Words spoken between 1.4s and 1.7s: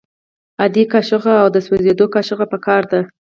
او د